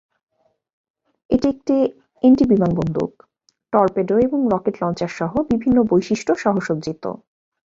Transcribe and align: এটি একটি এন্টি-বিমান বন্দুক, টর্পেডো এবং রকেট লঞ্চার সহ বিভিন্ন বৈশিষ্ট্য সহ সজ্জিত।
এটি 1.29 1.47
একটি 1.49 1.75
এন্টি-বিমান 2.23 2.71
বন্দুক, 2.75 3.11
টর্পেডো 3.73 4.15
এবং 4.19 4.39
রকেট 4.51 4.75
লঞ্চার 4.81 5.11
সহ 5.19 5.31
বিভিন্ন 5.49 5.77
বৈশিষ্ট্য 5.83 6.33
সহ 6.35 6.55
সজ্জিত। 6.59 7.03